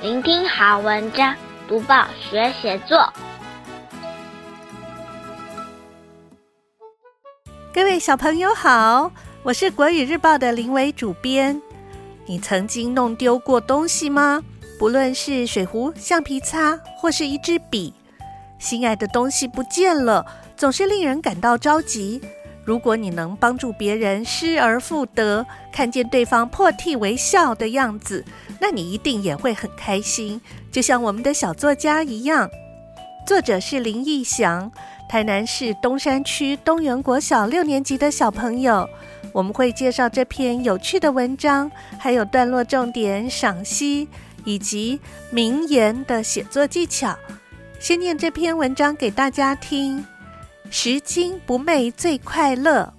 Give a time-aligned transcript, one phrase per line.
[0.00, 1.34] 聆听好文章，
[1.66, 3.12] 读报学写作。
[7.74, 9.10] 各位小朋友好，
[9.42, 11.60] 我是国语日报的林伟主编。
[12.26, 14.40] 你曾经弄丢过东西吗？
[14.78, 17.92] 不论是水壶、橡皮擦，或是一支笔，
[18.60, 20.24] 心爱的东西不见了，
[20.56, 22.22] 总是令人感到着急。
[22.64, 28.24] 如果你能帮助别人失而复得，看见对方破涕为笑的样子，
[28.60, 30.40] 那你一定也会很开心。
[30.70, 32.50] 就像我们的小作家一样，
[33.26, 34.70] 作者是林义祥，
[35.08, 38.88] 台南市东山区东园国小六年级的小朋友。
[39.32, 44.08] 我们会介绍这篇有趣的文章，还有段落重点赏析
[44.44, 44.98] 以及
[45.30, 47.16] 名言的写作技巧。
[47.78, 50.04] 先念这篇文章给大家听。
[50.70, 52.92] 拾金不昧最快乐。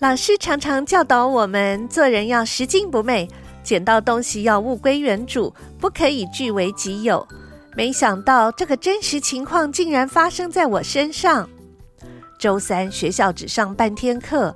[0.00, 3.28] 老师常常教导我们做人要拾金不昧，
[3.62, 7.26] 捡到东西要物归原主，不可以据为己有。
[7.74, 11.48] 没想到这个真实情况竟然发生在我身上。
[12.38, 14.54] 周三学校只上半天课，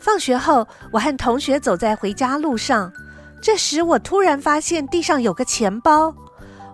[0.00, 2.92] 放学后我和同学走在回家路上，
[3.40, 6.14] 这时我突然发现地上有个钱包，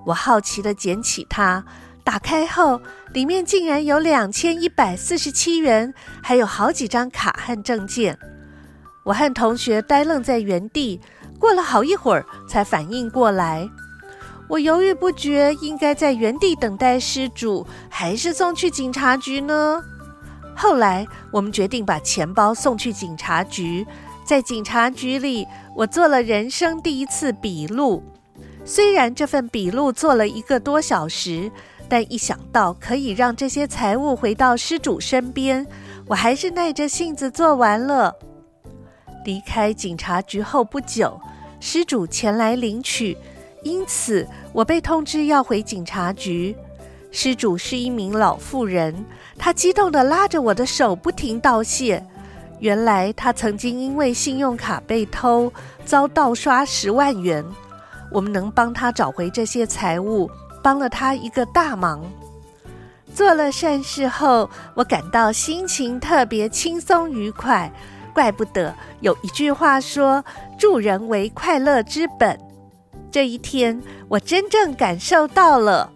[0.06, 1.64] 我好奇地捡起它。
[2.04, 2.80] 打开后，
[3.12, 8.18] 里面竟然有两千一百四十七元，还有好几张卡和证件。
[9.04, 11.00] 我和同学呆愣在原地，
[11.42, 13.68] 过了好一会儿才反应过来。
[14.48, 19.82] 我犹豫不决，应该在原地等待失主，还是送去警察局呢？
[20.54, 23.84] 后来，我们决定把钱包送去警察局。
[24.24, 28.04] 在警察局里，我做了人生第一次笔录。
[28.64, 31.50] 虽然这份笔录做了一个多小时。
[31.88, 35.66] 但一想到可以让这些财物回到失主身边，
[36.06, 38.14] 我还是耐着性子做完了。
[39.26, 41.20] 离开警察局后不久，
[41.64, 43.16] 失主前来领取，
[43.62, 46.56] 因此我被通知要回警察局。
[47.12, 48.92] 失主是一名老妇人，
[49.38, 52.04] 她激动地拉着我的手，不停道谢。
[52.58, 55.52] 原来她曾经因为信用卡被偷，
[55.84, 57.44] 遭盗刷十万元。
[58.10, 60.28] 我们能帮她找回这些财物。
[60.64, 62.02] 帮了她一个大忙，
[63.14, 67.72] 做了善事后，我感到心情特别轻松愉快。
[68.14, 70.24] 怪不得有一句话说
[70.58, 72.38] ：“助人为快乐之本。”
[73.10, 75.92] 这一天，我真正感受到了。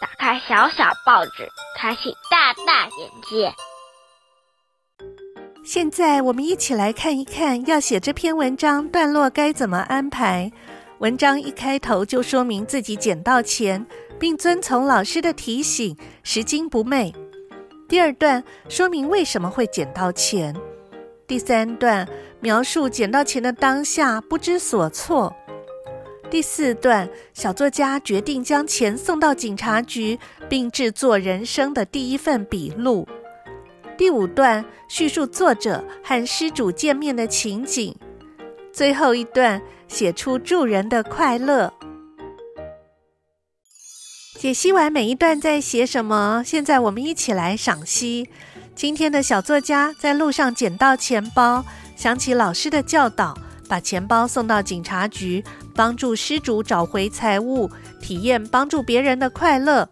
[0.00, 1.48] 打开小小报纸，
[1.78, 3.52] 开启大大眼界。
[5.64, 10.52] 现在，我们一起来看一看，要写这篇文章段落该怎么安排。
[10.98, 13.84] 文章一开头就说明自己捡到钱，
[14.18, 17.12] 并遵从老师的提醒，拾金不昧。
[17.88, 20.54] 第二段说明为什么会捡到钱。
[21.26, 22.08] 第三段
[22.40, 25.34] 描述捡到钱的当下不知所措。
[26.28, 33.06] 第四段小作家决定将钱送到警察局，并制作人生的第一份笔录。
[33.96, 37.94] 第五段叙述作者和失主见面的情景。
[38.72, 41.72] 最后一段写出助人的快乐。
[44.46, 48.30] 解析完每一段在写什么，现在我们一起来赏析。
[48.76, 51.64] 今天的小作家在路上捡到钱包，
[51.96, 53.36] 想起老师的教导，
[53.68, 55.42] 把钱包送到警察局，
[55.74, 57.68] 帮助失主找回财物，
[58.00, 59.88] 体验帮助别人的快乐。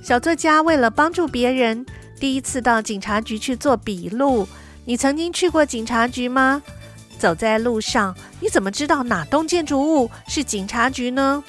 [0.00, 1.84] 小作家为了帮助别人，
[2.20, 4.46] 第一次到警察局去做笔录。
[4.84, 6.62] 你曾经去过警察局吗？
[7.18, 11.42] 走在路上，你怎么知道哪栋建筑物是警察局呢？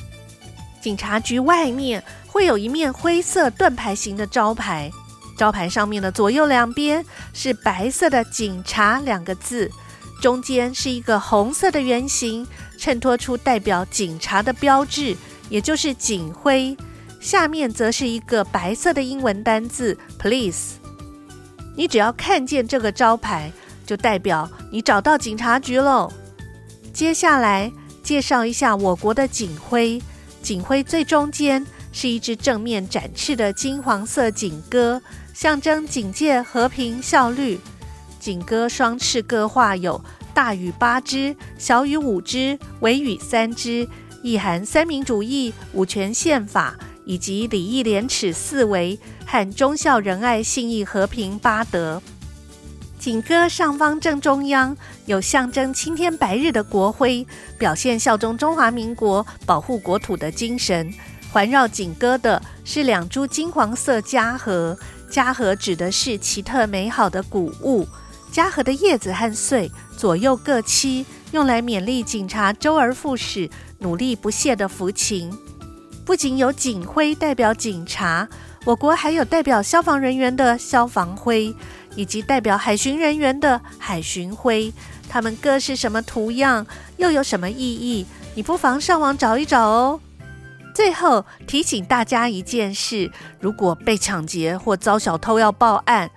[0.81, 4.91] 警察局外面会有一面灰色盾牌形的招牌，
[5.35, 7.03] 招牌上面的左右两边
[7.33, 9.69] 是白色的“警察”两个字，
[10.21, 12.47] 中间是一个红色的圆形，
[12.77, 15.17] 衬托出代表警察的标志，
[15.49, 16.77] 也就是警徽。
[17.19, 20.73] 下面则是一个白色的英文单字 “police”。
[21.75, 23.51] 你只要看见这个招牌，
[23.85, 26.11] 就代表你找到警察局喽。
[26.93, 27.71] 接下来
[28.03, 30.01] 介绍一下我国的警徽。
[30.41, 35.01] 警徽最中间是一只正面展翅的金黄色警鸽，
[35.33, 37.59] 象征警戒、和平、效率。
[38.19, 40.03] 警鸽双翅各画有
[40.33, 43.87] 大羽八只、小羽五只、尾羽三只，
[44.21, 52.01] 意含三民主义、五权宪法以及礼义廉耻四维和忠孝仁爱信义和平八德。
[52.99, 54.75] 警鸽上方正中央
[55.05, 57.25] 有象征青天白日的国徽，
[57.57, 60.93] 表现效忠中华民国、保护国土的精神。
[61.31, 64.77] 环绕警歌的是两株金黄色家禾，
[65.09, 67.87] 家禾指的是奇特美好的谷物。
[68.31, 73.49] 嘉禾的叶子和穗左右各七，用来勉励警察周而复始、
[73.79, 75.31] 努力不懈的福情。
[76.03, 78.27] 不仅有警徽代表警察，
[78.65, 81.53] 我国还有代表消防人员的消防徽，
[81.95, 84.73] 以及代表海巡人员的海巡徽。
[85.07, 86.65] 它们各是什么图样，
[86.97, 88.05] 又有什么意义？
[88.33, 89.99] 你不妨上网找一找哦。
[90.79, 93.11] 最后提醒大家一件事：
[93.41, 96.09] 如果被抢劫或遭小偷要报案，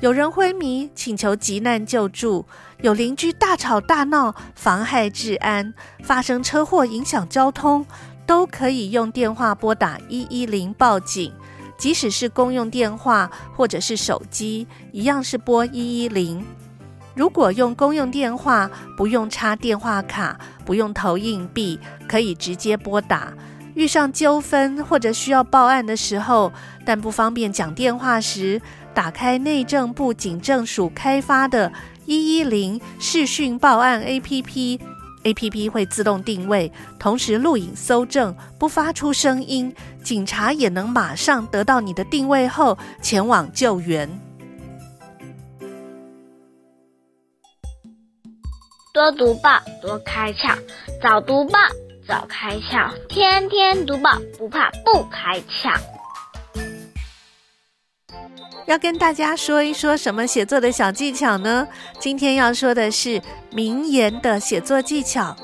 [0.00, 2.44] 有人昏迷请求急难救助，
[2.82, 5.72] 有邻居大吵大闹妨害治安，
[6.02, 7.86] 发生车祸影响交通，
[8.26, 11.32] 都可以用电话拨打一一零报警。
[11.78, 16.44] 即使是公用电话或者是手机，一样是拨一一零。
[17.14, 21.78] 如果用公用电话，不用插电话卡，不用投硬币，
[22.08, 23.32] 可以直接拨打。
[23.78, 26.52] 遇上纠纷或者需要报案的时候，
[26.84, 28.60] 但不方便讲电话时，
[28.92, 31.72] 打开内政部警政署开发的
[32.04, 39.72] 一一零视讯报案 APP，APP 会自动定位，同时录影搜证，不发出声音，
[40.02, 44.10] 警察也能马上得到你的定位后前往救援。
[48.92, 50.58] 多读报，多开窍；
[51.00, 51.60] 早读报。
[52.08, 55.78] 早开窍，天天读报，不怕不开窍。
[58.66, 61.68] 要跟大家说一说什么写作的小技巧呢？
[62.00, 63.20] 今天要说的是
[63.52, 65.36] 名言的写作技巧。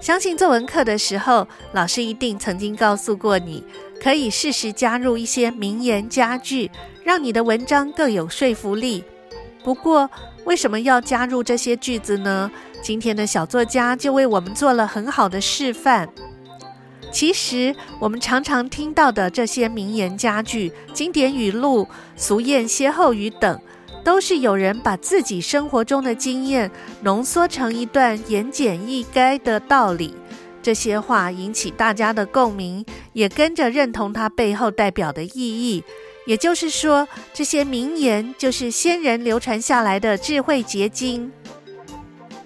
[0.00, 3.62] 相信作文课的时候，老师一定曾经告诉过你，
[4.02, 6.70] 可以适时加入一些名言佳句，
[7.04, 9.04] 让你的文章更有说服力。
[9.62, 10.10] 不过，
[10.46, 12.50] 为什么要加入这些句子呢？
[12.80, 16.08] 今天的小作家就为我们做了很好的示范。
[17.12, 23.60] 其实，我们常常听到的这些名言佳句、经典语录、俗谚歇后语等，
[24.04, 26.70] 都是有人把自己生活中的经验
[27.02, 30.14] 浓缩成一段言简意赅的道理。
[30.62, 35.82] 这些话引起大家的共鸣，也跟着认同它背后代表的意义。
[36.26, 41.32] 也就是说，这些名言就是先人流传下来的智慧结晶。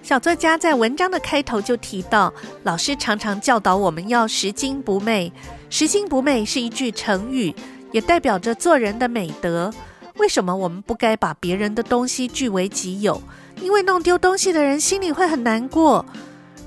[0.03, 2.33] 小作家在文章的开头就提到，
[2.63, 5.31] 老师常常教导我们要拾金不昧。
[5.69, 7.53] 拾金不昧是一句成语，
[7.91, 9.73] 也代表着做人的美德。
[10.17, 13.21] 为什么我们不该把别人的东西据为己有？
[13.61, 16.05] 因为弄丢东西的人心里会很难过。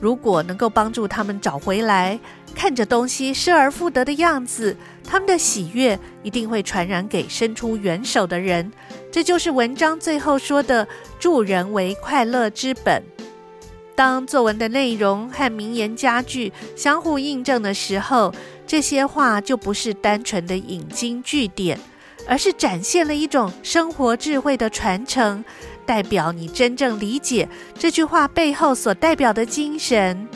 [0.01, 2.19] 如果能够帮助他们找回来，
[2.55, 8.73] 看着东西失而复得的样子，他们的喜悦一定会传染给伸出援手的人。
[9.13, 10.87] 这就是文章最后说的
[11.21, 13.03] ：“助人为快乐之本。”
[13.95, 18.35] 当作文的内容和名言佳句相互印证的时候，
[18.67, 21.79] 这些话就不是单纯的引经据典，
[22.27, 25.45] 而是展现了一种生活智慧的传承，
[25.87, 27.49] 代表你真正理解
[27.79, 30.27] 这句话背后所代表的精神。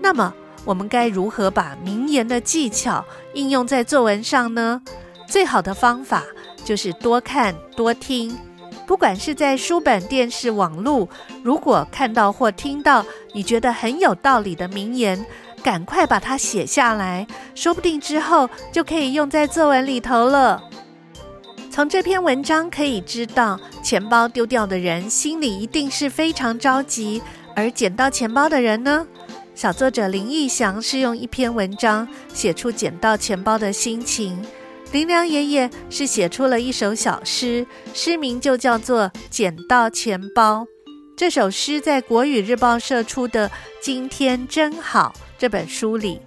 [0.00, 0.34] 那么，
[0.64, 3.04] 我们该如何把名言的技巧
[3.34, 4.82] 应用在作文上呢？
[5.26, 6.24] 最好的方法
[6.64, 8.36] 就是多看多听。
[8.86, 11.08] 不管是在书本、电视、网络，
[11.44, 15.24] 如果看到或听到你觉得很有道理的名言，
[15.62, 20.62] 赶快把它写下来，说不定之后就可以用在作文里头了。
[21.70, 27.22] 从这篇文章可以知道，钱包丢掉的人心里一定是非常着急，
[27.54, 29.06] 而捡到钱包的人呢？
[29.60, 34.42] 小作者林义祥是用一篇文章写出捡到钱包的心情。
[34.90, 40.62] 林良爷爷是写出了一首小诗，诗名就叫做《捡到钱包》。
[41.14, 43.46] 这首诗在国语日报社出的
[43.82, 46.22] 《今天真好》这本书里，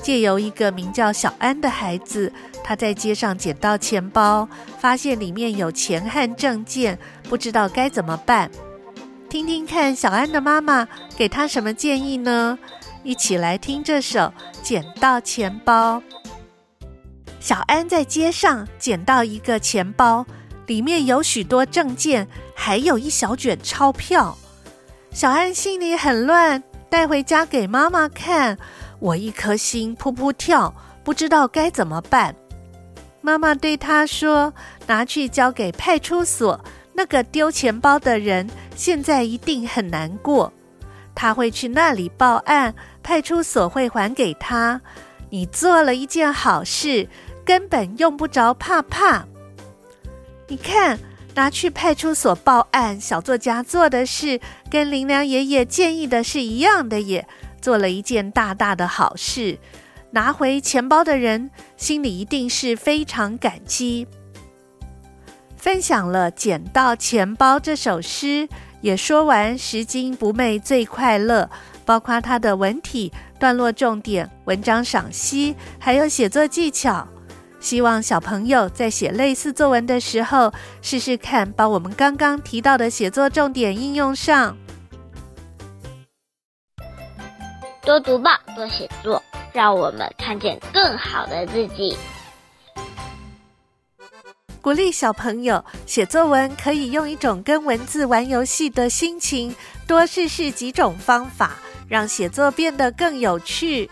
[0.00, 4.48] 借由一个名叫小安的孩子，他在街上捡到钱包，
[4.78, 8.48] 发现里面有钱和证件，不知道该怎么办。
[9.30, 12.58] 听听看，小安的妈妈给他什么建议呢？
[13.04, 14.18] 一起来听这首
[14.60, 15.98] 《捡到钱包》。
[17.38, 20.26] 小安在街上捡到一个钱包，
[20.66, 24.36] 里面有许多证件，还有一小卷钞票。
[25.12, 28.58] 小安心里很乱，带回家给妈妈看，
[28.98, 32.34] 我一颗心扑扑跳，不知道该怎么办。
[33.20, 34.52] 妈妈对他说
[34.88, 36.58] ：“拿去交给派出所，
[37.00, 40.52] 那个丢钱包的人现在一定很难过，
[41.14, 44.82] 他会去那里报案，派出所会还给他。
[45.30, 47.08] 你做了一件好事。”
[47.42, 49.24] 根本用不着怕怕。
[50.46, 51.00] 你看，
[51.34, 54.38] 拿去派出所报案，小作家做的事
[54.70, 57.26] 跟林良爷爷建议的是一样的，也
[57.60, 59.58] 做了一件大大的好事。
[60.12, 64.06] 拿回钱包的人心里一定是非常感激。
[65.60, 68.48] 分享了《捡到钱包》这首诗，
[68.80, 71.50] 也说完拾金不昧最快乐，
[71.84, 77.06] 包括它的文体、段落重点、文章赏析，还有写作技巧。
[77.60, 80.50] 希望小朋友在写类似作文的时候，
[80.80, 84.56] 试试看把我们刚刚提到的写作重点应用上。
[87.82, 91.94] 多读报，多写作，让我们看见更好的自己。
[94.62, 99.54] 鼓励小朋友写作文，可以用一种跟文字玩游戏的心情，
[99.86, 101.56] 多试试几种方法，
[101.88, 103.90] 让写作变得更有趣。